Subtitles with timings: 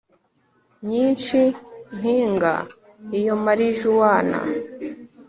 [0.85, 1.39] myinshi
[1.97, 2.53] mpinga
[3.19, 4.37] iyo marijuwana